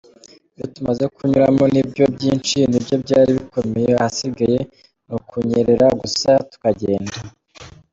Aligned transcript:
Ibyo 0.49 0.65
tumaze 0.73 1.03
kunyuramo 1.15 1.63
nibyo 1.73 2.03
byinshi, 2.15 2.57
nibyo 2.69 2.95
byari 3.03 3.29
bikomeye, 3.37 3.89
ahasigaye 3.99 4.59
ni 5.07 5.13
ukunyerera 5.17 5.87
gusa 6.01 6.31
tukagenda. 6.51 7.15